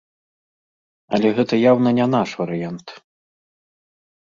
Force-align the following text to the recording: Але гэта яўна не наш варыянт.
Але 1.17 1.29
гэта 1.41 1.53
яўна 1.71 1.89
не 1.99 2.09
наш 2.15 2.29
варыянт. 2.41 2.87